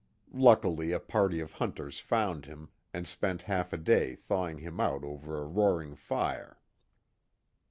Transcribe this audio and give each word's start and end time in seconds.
Luckily 0.33 0.93
a 0.93 0.99
party 0.99 1.41
of 1.41 1.51
hunters 1.51 1.99
found 1.99 2.45
him 2.45 2.69
and 2.91 3.07
spent 3.07 3.43
half 3.43 3.71
a 3.71 3.77
day 3.77 4.15
thawing 4.15 4.57
him 4.57 4.79
out 4.79 5.03
over 5.03 5.37
a 5.39 5.45
roaring 5.45 5.93
fire. 5.93 6.57